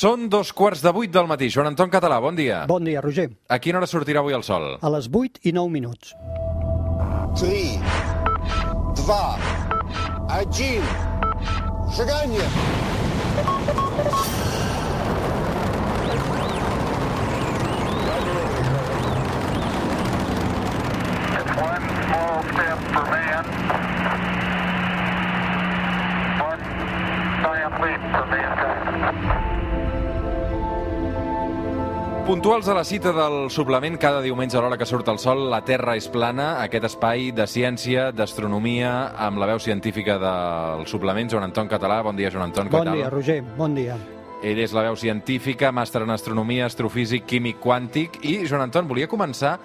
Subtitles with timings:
[0.00, 1.50] Són dos quarts de vuit del matí.
[1.52, 2.62] Joan Anton Català, bon dia.
[2.70, 3.26] Bon dia, Roger.
[3.52, 4.78] A quina hora sortirà avui el sol?
[4.80, 6.14] A les vuit i nou minuts.
[7.36, 7.84] 3,
[8.96, 9.12] 2,
[10.40, 10.80] 1,
[12.00, 12.48] seganya!
[29.00, 29.59] Thank you.
[32.30, 35.64] Puntuals a la cita del suplement, cada diumenge a l'hora que surt el sol, la
[35.66, 38.92] Terra és plana, aquest espai de ciència, d'astronomia,
[39.26, 41.98] amb la veu científica del suplement, Joan Anton Català.
[42.06, 43.00] Bon dia, Joan Anton, què Bon tal?
[43.00, 43.40] dia, Roger.
[43.58, 43.98] Bon dia.
[44.46, 49.10] Ell és la veu científica, màster en astronomia, astrofísic, químic quàntic, i, Joan Anton, volia
[49.10, 49.56] començar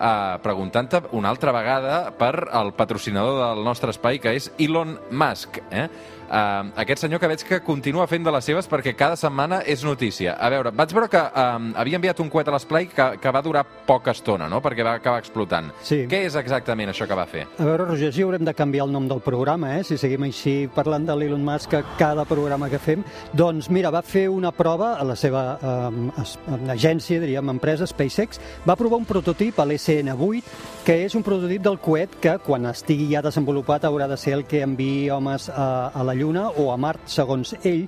[0.00, 5.60] eh, preguntant-te una altra vegada per el patrocinador del nostre espai, que és Elon Musk.
[5.70, 5.88] Eh?
[6.24, 9.84] Uh, aquest senyor que veig que continua fent de les seves perquè cada setmana és
[9.84, 10.34] notícia.
[10.40, 13.42] A veure, vaig veure que um, havia enviat un coet a l'esplai que, que va
[13.44, 15.70] durar poca estona, no?, perquè va acabar explotant.
[15.84, 16.04] Sí.
[16.10, 17.44] Què és exactament això que va fer?
[17.58, 19.84] A veure, Roger, si haurem de canviar el nom del programa, eh?
[19.84, 23.04] si seguim així parlant de l'Elon Musk a cada programa que fem.
[23.36, 28.78] Doncs mira, va fer una prova a la seva eh, agència, diríem, empresa, SpaceX, va
[28.80, 33.22] provar un prototip a l'SN8, que és un prototip del coet que, quan estigui ja
[33.24, 37.06] desenvolupat, haurà de ser el que enviï homes a, a la Lluna o a Mart,
[37.10, 37.84] segons ell.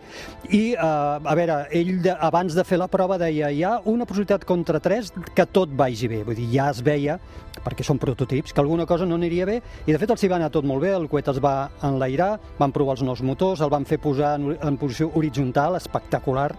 [0.51, 4.07] I, eh, a veure, ell de, abans de fer la prova deia hi ha una
[4.07, 6.23] possibilitat contra 3 que tot vagi bé.
[6.27, 7.19] Vull dir, ja es veia,
[7.65, 10.39] perquè són prototips, que alguna cosa no aniria bé, i de fet els hi va
[10.39, 13.73] anar tot molt bé, el coet es va enlairar, van provar els nous motors, el
[13.73, 16.51] van fer posar en, en posició horitzontal, espectacular,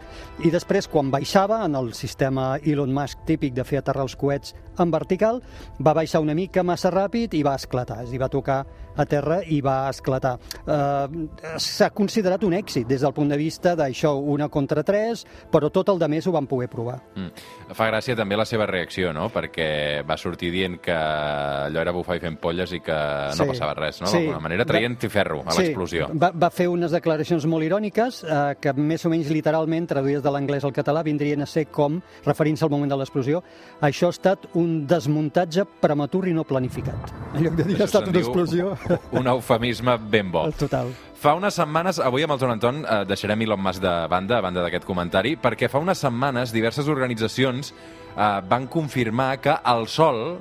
[0.43, 4.55] i després, quan baixava, en el sistema Elon Musk típic de fer aterrar els coets
[4.81, 5.41] en vertical,
[5.79, 8.63] va baixar una mica massa ràpid i va esclatar, és a dir, va tocar
[8.97, 10.37] a terra i va esclatar.
[10.65, 15.69] Eh, S'ha considerat un èxit des del punt de vista d'això, una contra tres, però
[15.71, 16.99] tot el de més ho van poder provar.
[17.15, 17.29] Mm.
[17.77, 22.17] Fa gràcia també la seva reacció, no?, perquè va sortir dient que allò era bufar
[22.17, 23.47] i fent polles i que no Sí.
[23.53, 24.17] passava res, no?, Sí.
[24.17, 26.07] d'alguna manera, traient ferro a l'explosió.
[26.11, 30.23] Sí, va, va fer unes declaracions molt iròniques eh, que més o menys literalment, traduïdes
[30.23, 33.43] de l'anglès al català, vindrien a ser com, referint-se al moment de l'explosió,
[33.81, 37.11] això ha estat un desmuntatge prematur i no planificat.
[37.35, 38.75] En lloc de dir ha estat una explosió...
[39.19, 40.47] Un eufemisme ben bo.
[40.57, 40.91] Total.
[41.17, 44.45] Fa unes setmanes, avui amb el Joan Anton eh, deixarem Elon Musk de banda, a
[44.45, 50.37] banda d'aquest comentari, perquè fa unes setmanes diverses organitzacions eh, van confirmar que el Sol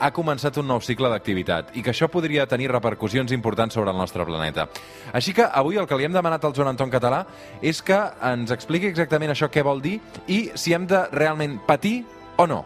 [0.00, 3.98] ha començat un nou cicle d'activitat i que això podria tenir repercussions importants sobre el
[4.00, 4.68] nostre planeta.
[5.12, 7.24] Així que avui el que li hem demanat al Joan Anton Català
[7.60, 8.00] és que
[8.32, 12.00] ens expliqui exactament això què vol dir i si hem de realment patir
[12.40, 12.64] o no.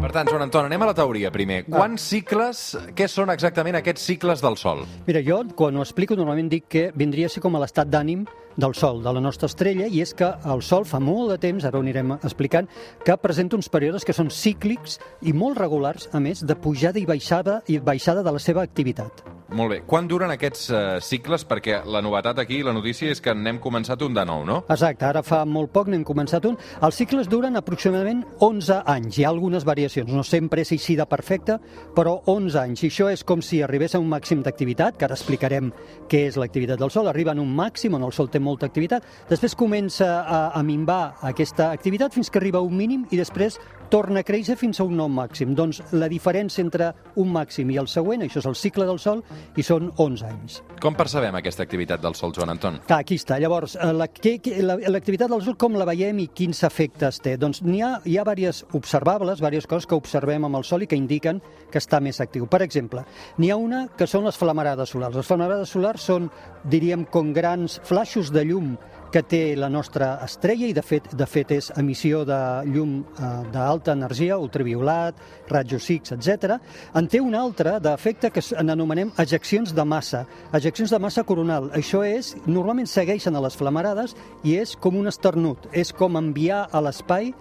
[0.00, 1.58] Per tant, Joan Anton, anem a la teoria primer.
[1.68, 2.60] Quants cicles,
[2.96, 4.86] què són exactament aquests cicles del Sol?
[5.04, 8.22] Mira, jo quan ho explico normalment dic que vindria a ser com a l'estat d'ànim
[8.56, 11.66] del Sol, de la nostra estrella, i és que el Sol fa molt de temps,
[11.68, 12.70] ara ho anirem explicant,
[13.04, 17.04] que presenta uns períodes que són cíclics i molt regulars, a més, de pujada i
[17.04, 19.20] baixada i baixada de la seva activitat.
[19.50, 19.78] Molt bé.
[19.82, 21.42] Quan duren aquests eh, cicles?
[21.48, 24.60] Perquè la novetat aquí, la notícia, és que n'hem començat un de nou, no?
[24.70, 26.54] Exacte, ara fa molt poc n'hem començat un.
[26.86, 29.18] Els cicles duren aproximadament 11 anys.
[29.18, 31.58] Hi ha algunes variacions, no sempre és així de perfecte,
[31.96, 32.84] però 11 anys.
[32.84, 35.72] I això és com si arribés a un màxim d'activitat, que ara explicarem
[36.10, 37.10] què és l'activitat del Sol.
[37.10, 41.16] Arriba en un màxim on el Sol té molta activitat, després comença a, a minvar
[41.26, 43.58] aquesta activitat fins que arriba a un mínim i després
[43.90, 45.56] torna a créixer fins a un nou màxim.
[45.58, 49.24] Doncs la diferència entre un màxim i el següent, això és el cicle del Sol,
[49.56, 50.60] i són 11 anys.
[50.80, 52.78] Com percebem aquesta activitat del Sol, Joan Anton?
[52.86, 53.38] Clar, aquí està.
[53.40, 57.36] Llavors, eh, l'activitat del Sol com la veiem i quins efectes té?
[57.40, 60.90] Doncs n'hi ha, hi ha diverses observables, diverses coses que observem amb el Sol i
[60.90, 62.46] que indiquen que està més actiu.
[62.50, 63.04] Per exemple,
[63.38, 65.16] n'hi ha una que són les flamarades solars.
[65.16, 66.30] Les flamarades solars són,
[66.64, 68.76] diríem, com grans flaixos de llum
[69.10, 72.38] que té la nostra estrella i de fet de fet és emissió de
[72.70, 75.18] llum eh, d'alta energia, ultraviolat,
[75.50, 76.56] rajos X, etc.
[76.96, 80.24] En té un altre d'efecte que n'anomenem ejeccions de massa,
[80.56, 81.70] ejeccions de massa coronal.
[81.76, 84.14] Això és, normalment segueixen a les flamarades
[84.44, 87.34] i és com un esternut, és com enviar a l'espai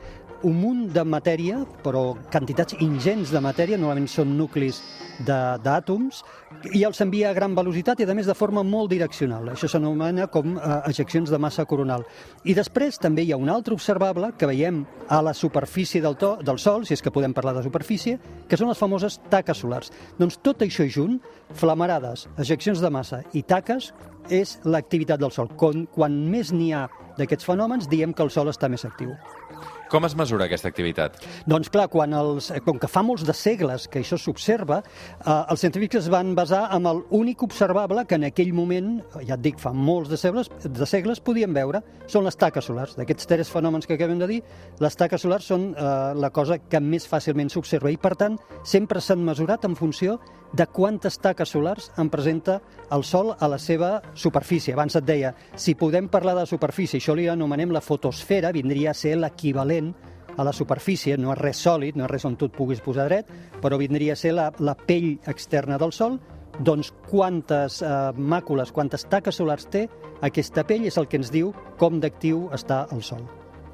[0.43, 4.79] un munt de matèria, però quantitats ingents de matèria, normalment són nuclis
[5.25, 6.21] d'àtoms,
[6.75, 9.51] i els envia a gran velocitat i, a més, de forma molt direccional.
[9.53, 12.05] Això s'anomena com eh, ejeccions de massa coronal.
[12.43, 16.35] I després també hi ha un altre observable que veiem a la superfície del, to,
[16.45, 19.93] del Sol, si és que podem parlar de superfície, que són les famoses taques solars.
[20.19, 21.19] Doncs tot això junt,
[21.57, 23.91] flamarades, ejeccions de massa i taques,
[24.29, 25.51] és l'activitat del Sol.
[25.57, 26.87] Quan, quan més n'hi ha
[27.17, 29.15] d'aquests fenòmens, diem que el Sol està més actiu.
[29.89, 31.15] Com es mesura aquesta activitat?
[31.49, 35.45] Doncs clar, quan els, eh, com que fa molts de segles que això s'observa, eh,
[35.49, 39.57] els científics es van basar en l'únic observable que en aquell moment, ja et dic,
[39.57, 42.95] fa molts de segles, de segles podíem veure, són les taques solars.
[42.95, 44.43] D'aquests tres fenòmens que acabem de dir,
[44.79, 49.01] les taques solars són eh, la cosa que més fàcilment s'observa i, per tant, sempre
[49.01, 50.19] s'han mesurat en funció
[50.53, 52.59] de quantes taques solars en presenta
[52.91, 54.73] el Sol a la seva superfície.
[54.73, 58.97] Abans et deia, si podem parlar de superfície, això li anomenem la fotosfera, vindria a
[58.97, 59.93] ser l'equivalent
[60.37, 63.09] a la superfície, no és res sòlid, no és res on tu et puguis posar
[63.09, 63.29] dret,
[63.61, 66.19] però vindria a ser la, la pell externa del Sol,
[66.59, 69.87] doncs quantes eh, màcules, quantes taques solars té
[70.25, 73.27] aquesta pell és el que ens diu com d'actiu està el Sol.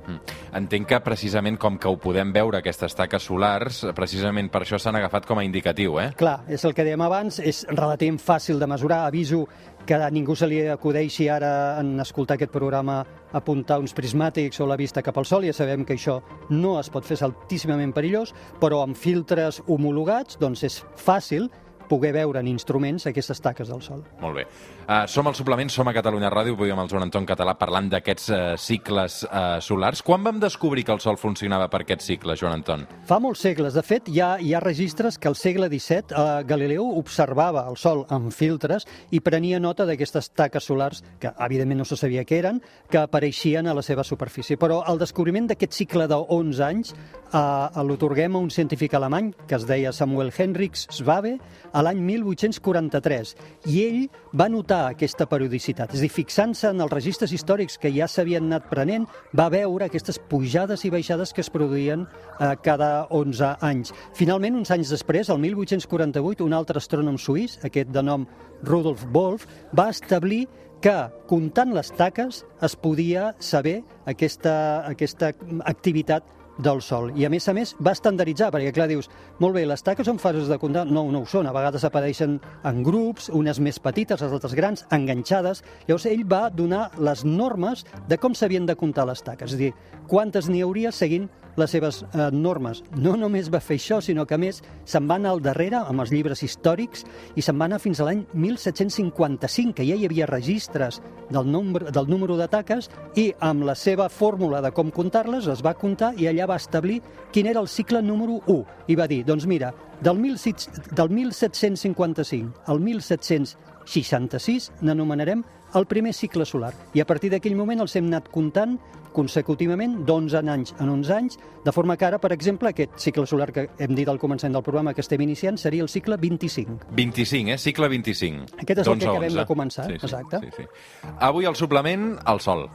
[0.08, 0.38] Mm.
[0.62, 5.00] Entenc que precisament com que ho podem veure, aquestes taques solars, precisament per això s'han
[5.00, 6.12] agafat com a indicatiu, eh?
[6.18, 9.06] Clar, és el que dèiem abans, és relativament fàcil de mesurar.
[9.06, 9.46] Aviso
[9.86, 13.04] que a ningú se li acudeixi ara en escoltar aquest programa
[13.38, 16.90] apuntar uns prismàtics o la vista cap al sol, ja sabem que això no es
[16.90, 21.50] pot fer, altíssimament perillós, però amb filtres homologats doncs és fàcil
[21.86, 24.02] poder veure en instruments aquestes taques del sol.
[24.22, 24.48] Molt bé.
[24.86, 27.88] Uh, som al suplement, som a Catalunya Ràdio, avui amb el Joan Anton Català parlant
[27.90, 30.04] d'aquests uh, cicles uh, solars.
[30.06, 32.84] Quan vam descobrir que el Sol funcionava per aquests cicles, Joan Anton?
[33.10, 33.74] Fa molts segles.
[33.74, 37.80] De fet, hi ha, hi ha registres que al segle XVII eh, Galileu observava el
[37.82, 42.38] Sol amb filtres i prenia nota d'aquestes taques solars, que evidentment no se sabia què
[42.44, 42.62] eren,
[42.92, 44.60] que apareixien a la seva superfície.
[44.62, 49.58] Però el descobriment d'aquest cicle de 11 anys eh, l'otorguem a un científic alemany que
[49.58, 51.40] es deia Samuel Henrich Svabe
[51.74, 53.36] a l'any 1843
[53.74, 54.02] i ell
[54.36, 55.94] va notar aquesta periodicitat.
[55.94, 59.08] És a dir, fixant-se en els registres històrics que ja s'havien anat prenent,
[59.38, 63.94] va veure aquestes pujades i baixades que es produïen eh, cada 11 anys.
[64.18, 68.28] Finalment, uns anys després, el 1848, un altre astrònom suís, aquest de nom
[68.64, 70.46] Rudolf Wolf, va establir
[70.84, 70.96] que,
[71.30, 75.32] comptant les taques, es podia saber aquesta, aquesta
[75.66, 77.12] activitat del Sol.
[77.18, 79.10] I a més a més va estandarditzar, perquè clar, dius,
[79.44, 80.86] molt bé, les taques són fases de comptar?
[80.88, 81.48] No, no ho són.
[81.50, 85.64] A vegades apareixen en grups, unes més petites, les altres grans, enganxades.
[85.88, 89.52] Llavors ell va donar les normes de com s'havien de comptar les taques.
[89.52, 89.74] És a dir,
[90.08, 92.84] quantes n'hi hauria seguint les seves eh, normes.
[92.96, 96.04] No només va fer això, sinó que a més se'n va anar al darrere amb
[96.04, 97.06] els llibres històrics
[97.36, 101.92] i se'n va anar fins a l'any 1755, que ja hi havia registres del, nombre,
[101.92, 106.14] del número de taques i amb la seva fórmula de com comptar-les es va comptar
[106.20, 107.02] i allà va establir
[107.34, 112.66] quin era el cicle número 1 i va dir, doncs mira, del, 16, del 1755
[112.72, 115.44] al 1766 n'anomenarem
[115.76, 116.74] el primer cicle solar.
[116.94, 118.78] I a partir d'aquell moment els hem anat comptant
[119.16, 123.52] consecutivament d'11 anys en 11 anys, de forma que ara, per exemple, aquest cicle solar
[123.56, 126.92] que hem dit al començament del programa que estem iniciant seria el cicle 25.
[126.92, 127.58] 25, eh?
[127.58, 128.50] Cicle 25.
[128.60, 129.40] Aquest és el que D'11 a acabem 11.
[129.40, 130.42] de començar, sí, sí, exacte.
[130.44, 131.14] Sí, sí.
[131.20, 132.68] Avui al suplement, el Sol.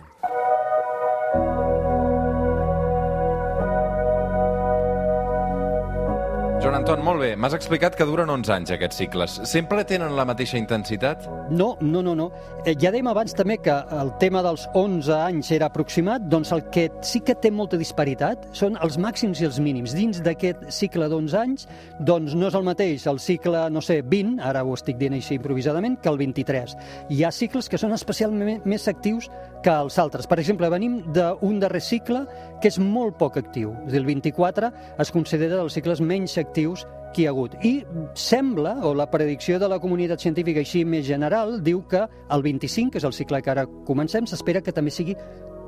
[6.71, 7.29] Joan Anton, molt bé.
[7.35, 9.33] M'has explicat que duren 11 anys aquests cicles.
[9.51, 11.25] Sempre tenen la mateixa intensitat?
[11.51, 12.29] No, no, no, no.
[12.63, 16.63] Eh, ja dèiem abans també que el tema dels 11 anys era aproximat, doncs el
[16.71, 19.97] que sí que té molta disparitat són els màxims i els mínims.
[19.99, 21.67] Dins d'aquest cicle d'11 anys,
[22.07, 25.41] doncs no és el mateix el cicle, no sé, 20, ara ho estic dient així
[25.41, 26.77] improvisadament, que el 23.
[27.11, 29.27] Hi ha cicles que són especialment més actius
[29.63, 30.27] que els altres.
[30.27, 32.25] Per exemple, venim d'un darrer cicle
[32.63, 33.75] que és molt poc actiu.
[33.85, 34.73] És a dir, el 24
[35.05, 37.57] es considera dels cicles menys actius que hi ha hagut.
[37.67, 37.85] I
[38.15, 42.95] sembla, o la predicció de la comunitat científica així més general, diu que el 25,
[42.95, 45.17] que és el cicle que ara comencem, s'espera que també sigui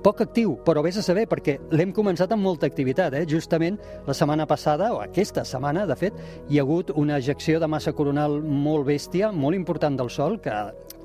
[0.03, 3.15] poc actiu, però vés a saber, perquè l'hem començat amb molta activitat.
[3.15, 3.23] Eh?
[3.31, 6.19] Justament la setmana passada, o aquesta setmana, de fet,
[6.51, 10.57] hi ha hagut una ejecció de massa coronal molt bèstia, molt important del Sol, que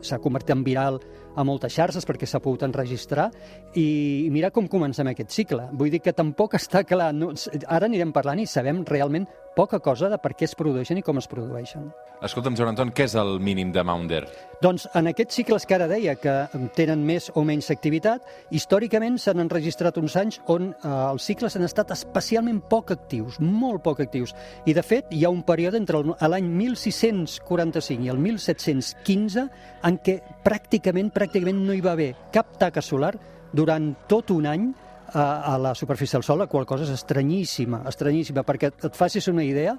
[0.01, 1.00] s'ha convertit en viral
[1.38, 3.29] a moltes xarxes perquè s'ha pogut enregistrar
[3.77, 5.70] i mira com comencem aquest cicle.
[5.77, 7.13] Vull dir que tampoc està clar.
[7.13, 7.32] No,
[7.67, 9.27] ara anirem parlant i sabem realment
[9.58, 11.88] poca cosa de per què es produeixen i com es produeixen.
[12.22, 14.24] Escolta'm, Joan Anton, què és el mínim de Maunder?
[14.62, 16.34] Doncs en aquests cicles que ara deia, que
[16.77, 18.22] tenen més o menys activitat,
[18.53, 23.84] històricament s'han enregistrat uns anys on eh, els cicles han estat especialment poc actius, molt
[23.86, 24.34] poc actius.
[24.65, 29.48] I, de fet, hi ha un període entre el- l'any 1645 i el 1715
[29.88, 33.13] en què pràcticament, pràcticament no hi va haver cap taca solar
[33.53, 34.67] durant tot un any
[35.13, 39.27] a, a la superfície del Sol, la qual cosa és estranyíssima, estranyíssima, perquè et facis
[39.31, 39.77] una idea,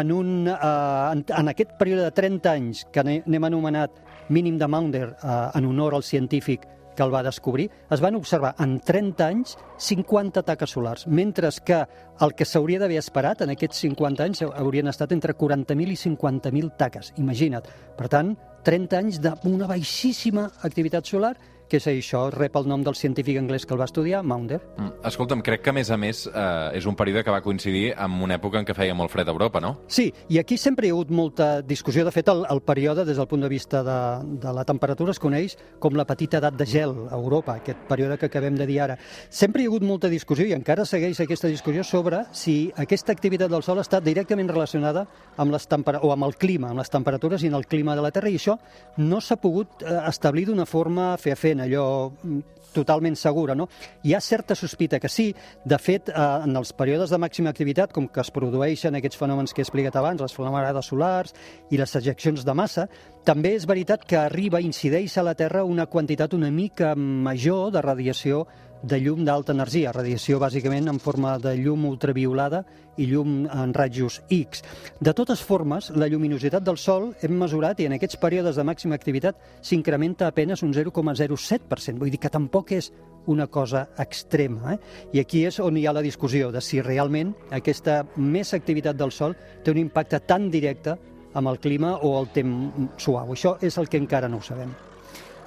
[0.00, 4.00] en, un, uh, en, en aquest període de 30 anys que n'he- n'hem anomenat
[4.34, 8.54] mínim de Maunder uh, en honor al científic que el va descobrir, es van observar
[8.62, 11.82] en 30 anys 50 taques solars, mentre que
[12.24, 16.76] el que s'hauria d'haver esperat en aquests 50 anys haurien estat entre 40.000 i 50.000
[16.78, 17.66] taques, imagina't.
[17.98, 18.34] Per tant,
[18.64, 21.34] 30 anys d'una baixíssima activitat solar,
[21.68, 24.60] que és això, rep el nom del científic anglès que el va estudiar, Maunder.
[24.76, 24.92] Mm.
[25.10, 28.22] Escolta'm, crec que a més a més eh, és un període que va coincidir amb
[28.24, 29.74] una època en què feia molt fred a Europa, no?
[29.88, 32.04] Sí, i aquí sempre hi ha hagut molta discussió.
[32.04, 33.98] De fet, el, el període, des del punt de vista de,
[34.42, 38.18] de la temperatura, es coneix com la petita edat de gel a Europa, aquest període
[38.20, 38.98] que acabem de dir ara.
[39.30, 43.52] Sempre hi ha hagut molta discussió i encara segueix aquesta discussió sobre si aquesta activitat
[43.52, 45.06] del Sol està directament relacionada
[45.36, 45.68] amb les
[46.00, 48.38] o amb el clima, amb les temperatures i en el clima de la Terra, i
[48.38, 48.56] això
[48.96, 52.40] no s'ha pogut eh, establir d'una forma fefaent, allò mm,
[52.74, 53.54] totalment segura.
[53.54, 53.68] No?
[54.02, 55.30] Hi ha certa sospita que sí.
[55.64, 59.54] De fet, eh, en els períodes de màxima activitat, com que es produeixen aquests fenòmens
[59.54, 61.34] que he explicat abans, les flamarades solars
[61.70, 62.88] i les ejeccions de massa,
[63.24, 67.80] també és veritat que arriba, incideix a la Terra una quantitat una mica major de
[67.80, 68.44] radiació
[68.84, 72.62] de llum d'alta energia, radiació bàsicament en forma de llum ultraviolada
[73.00, 74.62] i llum en rajos X.
[75.00, 78.98] De totes formes, la lluminositat del Sol hem mesurat i en aquests períodes de màxima
[78.98, 82.92] activitat s'incrementa apenes un 0,07%, vull dir que tampoc és
[83.26, 84.74] una cosa extrema.
[84.74, 84.78] Eh?
[85.16, 89.16] I aquí és on hi ha la discussió de si realment aquesta més activitat del
[89.16, 90.98] Sol té un impacte tan directe
[91.34, 93.32] amb el clima o el temps suau.
[93.32, 94.74] Això és el que encara no ho sabem.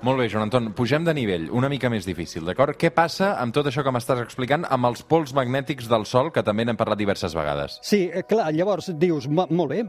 [0.06, 2.77] Molt bé, Joan Anton, pugem de nivell, una mica més difícil, d'acord?
[2.77, 6.44] Què passa amb tot això que m'estàs explicant amb els pols magnètics del Sol, que
[6.46, 7.80] també n'hem parlat diverses vegades?
[7.82, 9.82] Sí, eh, clar, llavors dius, mo- molt bé,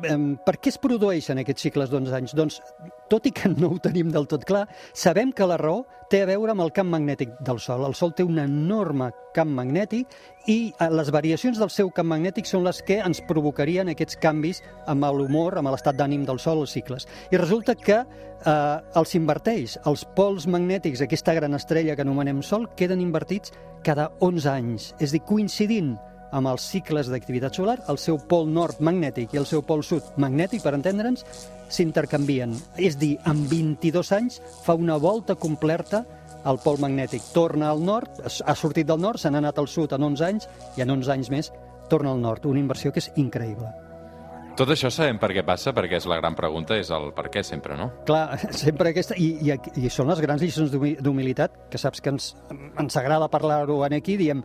[0.46, 2.34] per què es produeixen aquests cicles d'11 anys?
[2.34, 2.56] Doncs,
[3.12, 4.64] tot i que no ho tenim del tot clar,
[4.96, 7.84] sabem que la raó té a veure amb el camp magnètic del Sol.
[7.84, 10.14] El Sol té un enorme camp magnètic
[10.48, 14.62] i eh, les variacions del seu camp magnètic són les que ens provocarien aquests canvis
[14.88, 17.06] amb l'humor, amb l'estat d'ànim del Sol, els cicles.
[17.30, 19.78] I resulta que eh, els inverteix.
[19.88, 23.52] Els pols magnètics d'aquesta gran estrella que anomenem Sol queden invertits
[23.84, 24.92] cada 11 anys.
[24.98, 25.96] És a dir, coincidint
[26.32, 30.04] amb els cicles d'activitat solar, el seu pol nord magnètic i el seu pol sud
[30.20, 31.24] magnètic, per entendre'ns,
[31.72, 32.54] s'intercanvien.
[32.76, 36.04] És dir, en 22 anys fa una volta completa
[36.44, 37.24] al pol magnètic.
[37.34, 40.48] Torna al nord, ha sortit del nord, se n'ha anat al sud en 11 anys
[40.76, 41.52] i en 11 anys més
[41.88, 42.46] torna al nord.
[42.46, 43.87] Una inversió que és increïble.
[44.58, 47.44] Tot això sabem per què passa, perquè és la gran pregunta, és el per què
[47.46, 47.92] sempre, no?
[48.08, 49.14] Clar, sempre aquesta...
[49.14, 53.28] I, i, i són les grans lliçons d'humi- d'humilitat, que saps que ens, ens agrada
[53.30, 54.42] parlar-ho aquí, diem,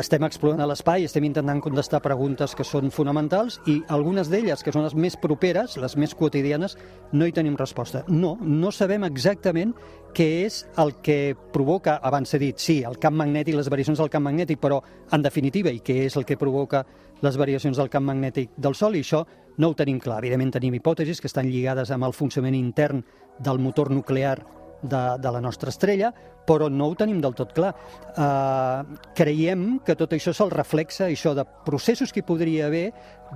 [0.00, 4.86] estem explorant l'espai, estem intentant contestar preguntes que són fonamentals i algunes d'elles, que són
[4.86, 6.78] les més properes, les més quotidianes,
[7.12, 8.06] no hi tenim resposta.
[8.08, 9.74] No, no sabem exactament
[10.14, 14.10] què és el que provoca, abans he dit, sí, el camp magnètic, les variacions del
[14.12, 14.80] camp magnètic, però
[15.12, 16.84] en definitiva, i què és el que provoca
[17.20, 19.24] les variacions del camp magnètic del Sol, i això
[19.60, 20.20] no ho tenim clar.
[20.22, 23.04] Evidentment tenim hipòtesis que estan lligades amb el funcionament intern
[23.38, 24.38] del motor nuclear
[24.82, 26.12] de, de la nostra estrella,
[26.46, 27.70] però no ho tenim del tot clar.
[28.16, 32.88] Uh, creiem que tot això se'l reflexa, això de processos que hi podria haver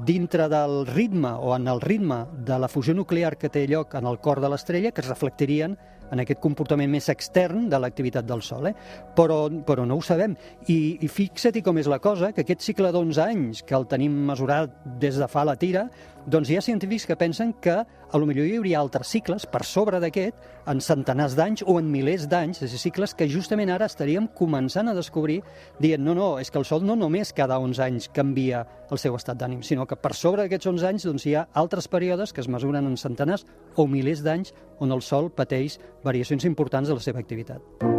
[0.07, 4.09] dintre del ritme o en el ritme de la fusió nuclear que té lloc en
[4.11, 5.79] el cor de l'estrella, que es reflectirien
[6.15, 8.71] en aquest comportament més extern de l'activitat del Sol.
[8.71, 8.75] Eh?
[9.17, 10.37] Però, però no ho sabem.
[10.71, 14.17] I, i fixa't com és la cosa, que aquest cicle d'11 anys, que el tenim
[14.31, 15.89] mesurat des de fa la tira,
[16.27, 19.65] doncs hi ha científics que pensen que a lo millor hi hauria altres cicles per
[19.69, 20.37] sobre d'aquest
[20.71, 24.97] en centenars d'anys o en milers d'anys, és cicles que justament ara estaríem començant a
[24.97, 25.43] descobrir
[25.81, 29.17] dient no, no, és que el Sol no només cada 11 anys canvia el seu
[29.19, 32.41] estat d'ànim, sinó que per sobre d'aquests 11 anys doncs, hi ha altres períodes que
[32.41, 33.45] es mesuren en centenars
[33.77, 37.94] o milers d'anys on el Sol pateix variacions importants de la seva activitat.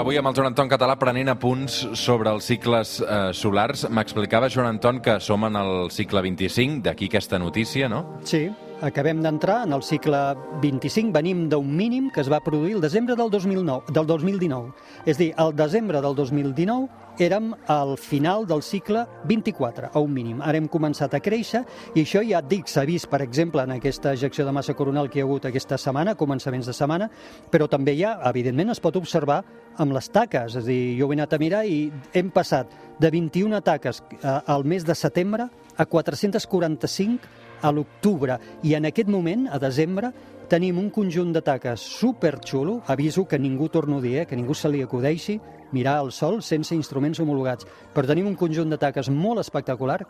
[0.00, 3.82] Avui amb el Joan Anton Català prenent apunts sobre els cicles eh, solars.
[3.92, 8.00] M'explicava, Joan Anton, que som en el cicle 25, d'aquí aquesta notícia, no?
[8.24, 8.46] Sí,
[8.80, 10.18] acabem d'entrar en el cicle
[10.62, 14.72] 25, venim d'un mínim que es va produir el desembre del, 2009, del 2019.
[15.06, 16.88] És dir, al desembre del 2019
[17.20, 20.40] érem al final del cicle 24, a un mínim.
[20.40, 21.62] Ara hem començat a créixer
[21.94, 25.10] i això ja et dic, s'ha vist, per exemple, en aquesta ejecció de massa coronal
[25.10, 27.10] que hi ha hagut aquesta setmana, començaments de setmana,
[27.52, 29.42] però també ja, evidentment, es pot observar
[29.76, 30.56] amb les taques.
[30.56, 34.38] És a dir, jo he anat a mirar i hem passat de 21 taques eh,
[34.46, 40.12] al mes de setembre a 445 a l'octubre i en aquest moment, a desembre,
[40.50, 44.54] tenim un conjunt de taques superxulo, aviso que ningú torno a dir, eh, que ningú
[44.54, 45.38] se li acudeixi
[45.70, 50.00] mirar el sol sense instruments homologats, però tenim un conjunt de taques molt espectacular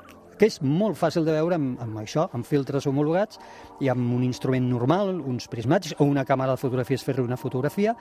[0.40, 3.36] que és molt fàcil de veure amb, amb això, amb filtres homologats
[3.84, 7.92] i amb un instrument normal, uns prismàtics o una càmera de fotografies fer-li una fotografia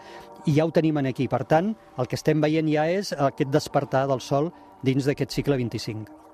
[0.46, 1.28] i ja ho tenim en aquí.
[1.28, 5.60] Per tant, el que estem veient ja és aquest despertar del sol dins d'aquest cicle
[5.60, 6.29] 25.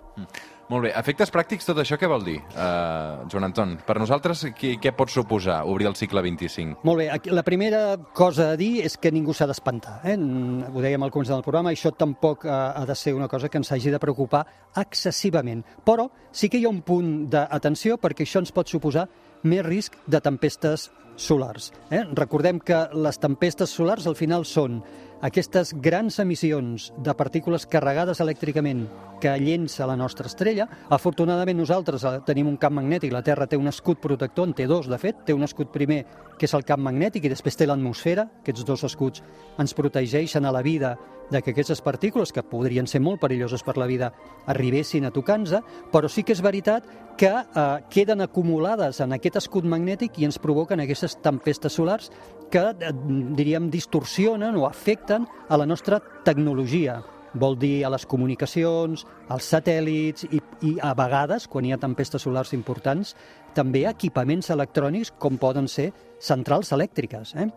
[0.66, 0.92] Molt bé.
[0.98, 3.76] Efectes pràctics, tot això què vol dir, uh, Joan Anton?
[3.86, 6.80] Per nosaltres, què, què pot suposar obrir el cicle 25?
[6.88, 7.84] Molt bé, la primera
[8.18, 10.00] cosa a dir és que ningú s'ha d'espantar.
[10.02, 10.16] Eh?
[10.18, 13.50] Mm, Ho dèiem al començament del programa, això tampoc eh, ha de ser una cosa
[13.50, 14.42] que ens hagi de preocupar
[14.82, 15.62] excessivament.
[15.86, 19.06] Però sí que hi ha un punt d'atenció perquè això ens pot suposar
[19.46, 21.72] més risc de tempestes solars.
[21.94, 22.04] Eh?
[22.18, 24.82] Recordem que les tempestes solars al final són
[25.26, 28.84] aquestes grans emissions de partícules carregades elèctricament
[29.22, 30.68] que llença la nostra estrella.
[30.94, 34.68] Afortunadament nosaltres eh, tenim un camp magnètic, la Terra té un escut protector, en té
[34.70, 36.04] dos de fet, té un escut primer
[36.38, 39.24] que és el camp magnètic i després té l'atmosfera, aquests dos escuts
[39.62, 40.94] ens protegeixen a la vida
[41.32, 44.12] de que aquestes partícules, que podrien ser molt perilloses per la vida,
[44.46, 45.56] arribessin a tocar-nos,
[45.90, 46.86] però sí que és veritat
[47.18, 52.12] que eh, queden acumulades en aquest escut magnètic i ens provoquen aquestes tempestes solars
[52.52, 52.92] que, eh,
[53.40, 57.00] diríem, distorsionen o afecten a la nostra tecnologia.
[57.36, 62.24] Vol dir a les comunicacions, als satèl·lits i, i a vegades, quan hi ha tempestes
[62.28, 63.16] solars importants,
[63.56, 67.36] també equipaments electrònics com poden ser centrals elèctriques.
[67.36, 67.48] Eh?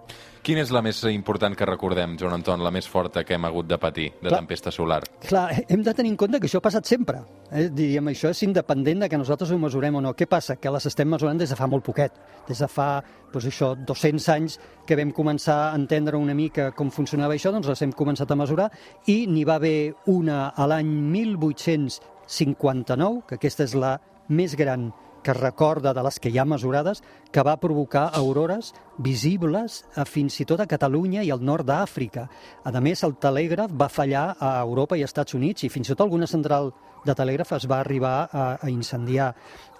[0.42, 3.66] Quina és la més important que recordem, Joan Anton, la més forta que hem hagut
[3.68, 4.38] de patir de Clar.
[4.38, 5.02] tempesta solar?
[5.26, 7.18] Clar, hem de tenir en compte que això ha passat sempre.
[7.50, 7.68] Eh?
[7.74, 10.10] Diríem, això és independent de que nosaltres ho mesurem o no.
[10.16, 10.56] Què passa?
[10.56, 12.12] Que les estem mesurant des de fa molt poquet.
[12.48, 12.88] Des de fa,
[13.32, 14.52] doncs això, 200 anys
[14.86, 18.36] que vam començar a entendre una mica com funcionava això, doncs les hem començat a
[18.38, 18.68] mesurar
[19.06, 25.34] i n'hi va haver una a l'any 1859, que aquesta és la més gran que
[25.34, 30.46] recorda de les que hi ha mesurades, que va provocar aurores visibles a, fins i
[30.48, 32.28] tot a Catalunya i al nord d'Àfrica.
[32.64, 35.94] A més, el telègraf va fallar a Europa i als Estats Units i fins i
[35.94, 36.72] tot alguna central
[37.06, 39.30] de telègraf es va arribar a, a incendiar.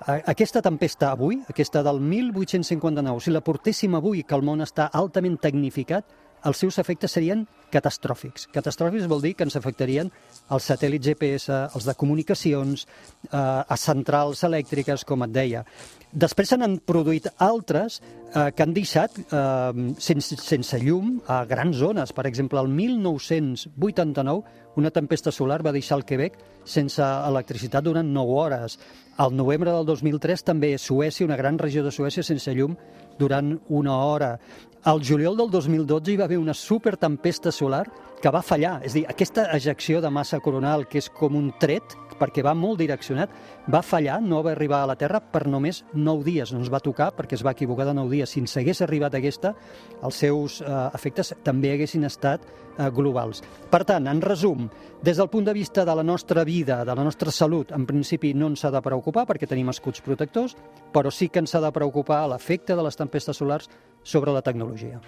[0.07, 5.39] Aquesta tempesta avui, aquesta del 1859, si la portéssim avui, que el món està altament
[5.43, 6.07] tecnificat,
[6.47, 8.49] els seus efectes serien catastròfics.
[8.55, 10.11] Catastròfics vol dir que ens afectarien
[10.55, 12.87] els satèl·lits GPS, els de comunicacions,
[13.31, 15.65] eh, a centrals elèctriques, com et deia.
[16.13, 21.77] Després se n'han produït altres eh, que han deixat eh, sense, sense llum a grans
[21.77, 22.15] zones.
[22.17, 26.37] Per exemple, el 1989 una tempesta solar va deixar el Quebec
[26.69, 28.79] sense electricitat durant 9 hores.
[29.19, 32.77] Al novembre del 2003 també Suècia, una gran regió de Suècia, sense llum
[33.19, 34.37] durant una hora.
[34.85, 37.89] Al juliol del 2012 hi va haver una supertempesta solar
[38.23, 38.79] que va fallar.
[38.87, 42.79] És dir, aquesta ejecció de massa coronal, que és com un tret, perquè va molt
[42.79, 43.31] direccionat,
[43.71, 46.53] va fallar, no va arribar a la Terra per només 9 dies.
[46.53, 48.31] No ens va tocar perquè es va equivocar de 9 dies.
[48.31, 49.55] Si ens hagués arribat aquesta,
[50.03, 53.43] els seus eh, efectes també haguessin estat eh, globals.
[53.71, 54.69] Per tant, en resum,
[55.03, 58.33] des del punt de vista de la nostra vida, de la nostra salut, en principi
[58.35, 60.57] no ens ha de preocupar perquè tenim escuts protectors,
[60.95, 63.71] però sí que ens ha de preocupar l'efecte de les tempestes solars
[64.09, 65.01] sobre la tecnologia.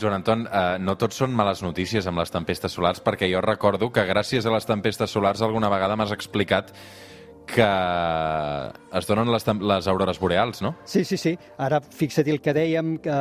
[0.00, 3.90] Joan Anton, eh, no tot són males notícies amb les tempestes solars, perquè jo recordo
[3.92, 6.72] que gràcies a les tempestes solars alguna vegada m'has explicat
[7.46, 7.66] que
[8.98, 10.76] es donen les, les aurores boreals, no?
[10.84, 11.34] Sí, sí, sí.
[11.58, 13.16] Ara fixa't el que dèiem, que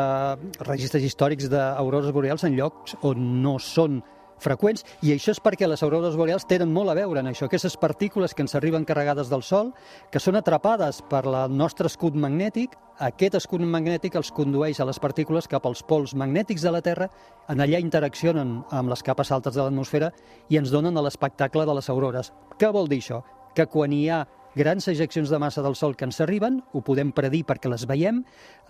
[0.67, 3.99] registres històrics d'aurores boreals en llocs on no són
[4.41, 7.47] freqüents, i això és perquè les aurores boreals tenen molt a veure en això.
[7.47, 9.71] Aquestes partícules que ens arriben carregades del Sol,
[10.12, 14.99] que són atrapades per el nostre escut magnètic, aquest escut magnètic els condueix a les
[15.01, 17.10] partícules cap als pols magnètics de la Terra,
[17.49, 20.12] en allà interaccionen amb les capes altes de l'atmosfera
[20.49, 22.34] i ens donen l'espectacle de les aurores.
[22.58, 23.23] Què vol dir això?
[23.56, 24.21] Que quan hi ha
[24.55, 28.23] grans ejeccions de massa del Sol que ens arriben, ho podem predir perquè les veiem,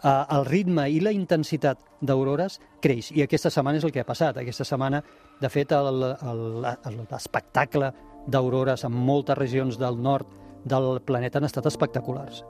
[0.03, 3.11] eh, el ritme i la intensitat d'aurores creix.
[3.11, 4.37] I aquesta setmana és el que ha passat.
[4.37, 5.03] Aquesta setmana,
[5.41, 5.71] de fet,
[7.11, 7.93] l'espectacle
[8.27, 10.27] d'aurores en moltes regions del nord
[10.63, 12.43] del planeta han estat espectaculars.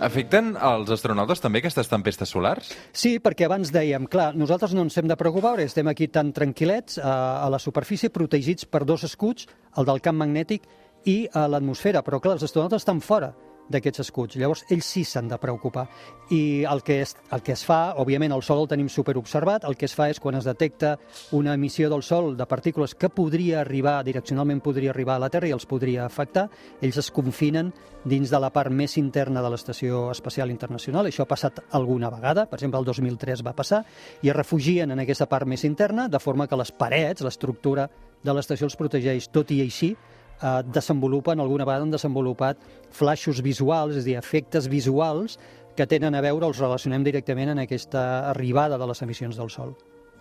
[0.00, 2.70] Afecten els astronautes també aquestes tempestes solars?
[2.96, 7.00] Sí, perquè abans dèiem, clar, nosaltres no ens hem de preocupar, estem aquí tan tranquil·lets
[7.00, 10.68] eh, a la superfície, protegits per dos escuts, el del camp magnètic
[11.04, 13.32] i a l'atmosfera, però clar, els astronautes estan fora
[13.70, 14.36] d'aquests escuts.
[14.40, 15.86] Llavors, ells sí s'han de preocupar.
[16.34, 19.76] I el que, es, el que es fa, òbviament, el Sol el tenim superobservat, el
[19.78, 20.96] que es fa és quan es detecta
[21.36, 25.48] una emissió del Sol de partícules que podria arribar, direccionalment podria arribar a la Terra
[25.48, 26.48] i els podria afectar,
[26.82, 27.72] ells es confinen
[28.04, 31.06] dins de la part més interna de l'Estació Espacial Internacional.
[31.06, 33.84] Això ha passat alguna vegada, per exemple, el 2003 va passar,
[34.22, 37.90] i es refugien en aquesta part més interna, de forma que les parets, l'estructura
[38.22, 39.94] de l'estació els protegeix, tot i així,
[40.42, 42.58] eh, desenvolupen, alguna vegada han desenvolupat
[42.90, 45.38] flaixos visuals, és a dir, efectes visuals
[45.76, 49.76] que tenen a veure, els relacionem directament en aquesta arribada de les emissions del Sol.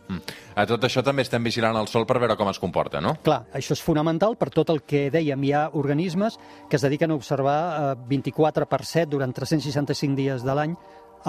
[0.10, 0.36] Mm.
[0.58, 3.16] A tot això també estem vigilant el Sol per veure com es comporta, no?
[3.26, 5.44] Clar, això és fonamental per tot el que dèiem.
[5.46, 10.46] Hi ha organismes que es dediquen a observar eh, 24 per 7 durant 365 dies
[10.46, 10.74] de l'any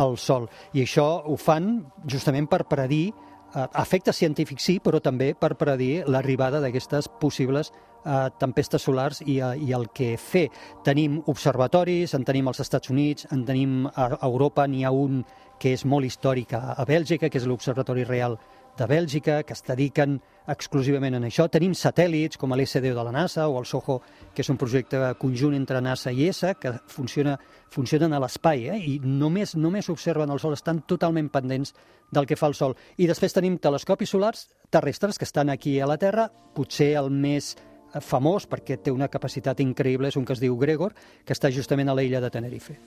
[0.00, 0.48] al Sol.
[0.72, 1.74] I això ho fan
[2.08, 7.72] justament per predir eh, efectes científics sí, però també per predir l'arribada d'aquestes possibles
[8.04, 10.48] eh, tempestes solars i, eh, i el que fer.
[10.86, 15.24] Tenim observatoris, en tenim als Estats Units, en tenim a Europa, n'hi ha un
[15.60, 18.38] que és molt històric a Bèlgica, que és l'Observatori Real
[18.78, 20.18] de Bèlgica, que es dediquen
[20.50, 21.46] exclusivament a això.
[21.52, 24.00] Tenim satèl·lits com l'SDO de la NASA o el SOHO,
[24.34, 27.36] que és un projecte conjunt entre NASA i ESA, que funciona,
[27.70, 28.78] funcionen a l'espai, eh?
[28.78, 31.74] i només, només observen el Sol, estan totalment pendents
[32.10, 32.76] del que fa el Sol.
[32.98, 37.56] I després tenim telescopis solars terrestres que estan aquí a la Terra, potser el més
[37.98, 41.90] famós, perquè té una capacitat increïble, és un que es diu Gregor, que està justament
[41.90, 42.78] a l'illa de Tenerife.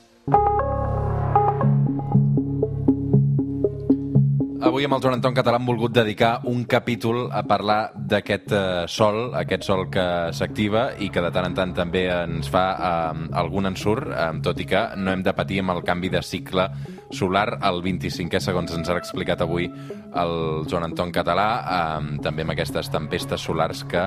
[4.64, 8.62] Avui amb el Joan Anton Català hem volgut dedicar un capítol a parlar d'aquest eh,
[8.88, 13.26] sol, aquest sol que s'activa i que de tant en tant també ens fa eh,
[13.42, 16.70] algun ensurt, eh, tot i que no hem de patir amb el canvi de cicle
[17.14, 22.54] solar al 25è, segons ens ha explicat avui el Joan Anton Català, eh, també amb
[22.54, 24.04] aquestes tempestes solars que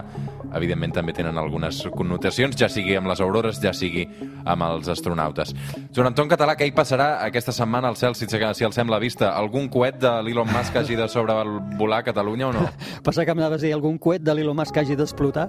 [0.55, 4.07] evidentment també tenen algunes connotacions, ja sigui amb les aurores, ja sigui
[4.47, 5.53] amb els astronautes.
[5.95, 9.33] Joan Anton Català, què hi passarà aquesta setmana al cel, si, si el sembla vista?
[9.37, 12.64] Algun coet de l'Elon Musk hagi de sobrevolar Catalunya o no?
[13.07, 15.49] Passa que m'anaves a dir algun coet de l'Elon Musk hagi d'explotar?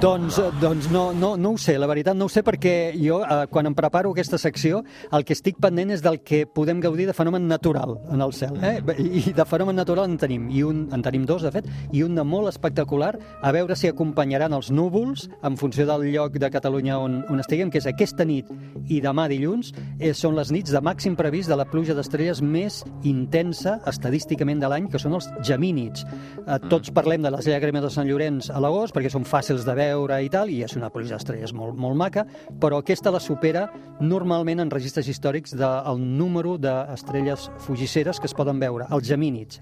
[0.00, 3.44] Doncs, doncs no, no, no ho sé, la veritat no ho sé perquè jo, eh,
[3.52, 7.14] quan em preparo aquesta secció, el que estic pendent és del que podem gaudir de
[7.14, 8.56] fenomen natural en el cel.
[8.64, 8.80] Eh?
[8.98, 12.16] I de fenomen natural en tenim, i un, en tenim dos, de fet, i un
[12.18, 16.98] de molt espectacular, a veure si acompanyaran els núvols en funció del lloc de Catalunya
[16.98, 18.48] on, on estiguem, que és aquesta nit
[18.88, 22.80] i demà dilluns, eh, són les nits de màxim previst de la pluja d'estrelles més
[23.06, 26.04] intensa estadísticament de l'any, que són els gemínids.
[26.46, 29.76] Eh, tots parlem de les llàgrimes de Sant Llorenç a l'agost, perquè són fàcils de
[29.78, 32.24] veure i tal, i és una pluja d'estrelles molt, molt maca,
[32.60, 33.68] però aquesta la supera
[34.00, 36.56] normalment en registres històrics del número
[36.88, 39.60] d'estrelles fugisseres que es poden veure, els gemínids,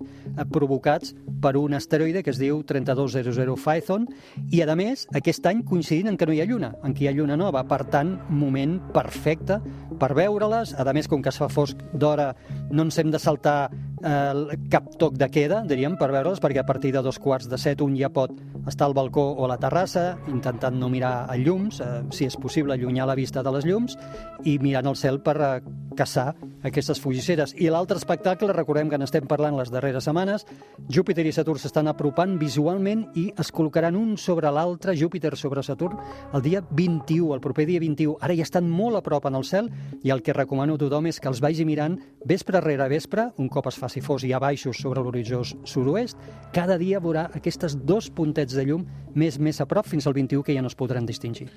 [0.52, 4.06] provocats per un asteroide que es diu 3200 Phaethon,
[4.54, 7.10] i a més, aquest any coincidint en que no hi ha lluna, en què hi
[7.10, 9.60] ha lluna nova, per tant, moment perfecte
[10.00, 12.32] per veure-les, a més, com que es fa fosc d'hora,
[12.70, 13.70] no ens hem de saltar
[14.06, 17.58] eh, cap toc de queda, diríem, per veure'ls, perquè a partir de dos quarts de
[17.58, 18.32] set un ja pot
[18.66, 22.36] estar al balcó o a la terrassa, intentant no mirar a llums, eh, si és
[22.36, 23.98] possible allunyar la vista de les llums,
[24.44, 25.50] i mirant el cel per eh,
[25.96, 26.34] caçar
[26.66, 27.54] aquestes fugisseres.
[27.58, 30.46] I l'altre espectacle, recordem que n'estem parlant les darreres setmanes,
[30.92, 35.98] Júpiter i Saturn s'estan apropant visualment i es col·locaran un sobre l'altre, Júpiter sobre Saturn,
[36.34, 38.18] el dia 21, el proper dia 21.
[38.20, 39.70] Ara ja estan molt a prop en el cel
[40.02, 43.48] i el que recomano a tothom és que els vagi mirant vespre rere vespre, un
[43.48, 46.16] cop es faci fos ja baixos sobre l'horitzó sud-oest,
[46.52, 50.42] cada dia veurà aquestes dos puntets de llum més més a prop fins al 21
[50.42, 51.48] que ja no es podran distingir.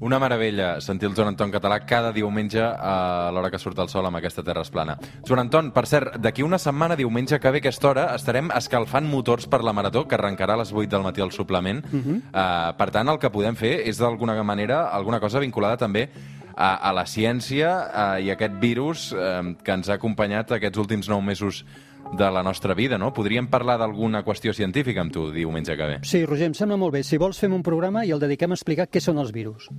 [0.00, 4.06] Una meravella sentir el Joan Anton català cada diumenge a l'hora que surt el sol
[4.08, 4.96] amb aquesta terra esplana.
[5.26, 9.46] Joan Anton, per cert, d'aquí una setmana, diumenge que ve aquesta hora, estarem escalfant motors
[9.50, 11.84] per la Marató, que arrencarà a les 8 del matí al suplement.
[11.86, 12.16] Uh -huh.
[12.16, 16.10] uh, per tant, el que podem fer és d'alguna manera alguna cosa vinculada també
[16.56, 20.80] a, a la ciència uh, i a aquest virus uh, que ens ha acompanyat aquests
[20.80, 21.64] últims nou mesos
[22.12, 23.12] de la nostra vida, no?
[23.16, 25.96] Podríem parlar d'alguna qüestió científica amb tu diumenge que ve.
[26.06, 27.02] Sí, Roger, em sembla molt bé.
[27.02, 29.70] Si vols, fem un programa i el dediquem a explicar què són els virus.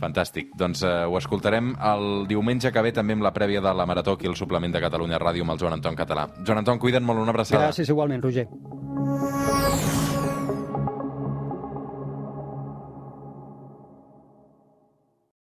[0.00, 0.54] Fantàstic.
[0.58, 4.16] Doncs uh, ho escoltarem el diumenge que ve també amb la prèvia de la Marató
[4.16, 6.28] aquí al suplement de Catalunya Ràdio amb el Joan Anton Català.
[6.46, 7.68] Joan Anton, cuida't molt, una abraçada.
[7.68, 8.48] Gràcies igualment, Roger.